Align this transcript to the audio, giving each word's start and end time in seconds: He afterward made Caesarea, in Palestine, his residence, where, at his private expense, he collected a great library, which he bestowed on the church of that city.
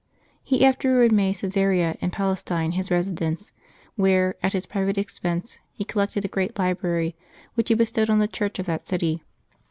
He 0.41 0.65
afterward 0.65 1.11
made 1.11 1.35
Caesarea, 1.35 1.95
in 2.01 2.09
Palestine, 2.09 2.71
his 2.71 2.89
residence, 2.89 3.51
where, 3.95 4.33
at 4.41 4.53
his 4.53 4.65
private 4.65 4.97
expense, 4.97 5.59
he 5.73 5.85
collected 5.85 6.25
a 6.25 6.27
great 6.27 6.57
library, 6.57 7.15
which 7.53 7.69
he 7.69 7.75
bestowed 7.75 8.09
on 8.09 8.17
the 8.17 8.27
church 8.27 8.57
of 8.57 8.65
that 8.65 8.87
city. 8.87 9.21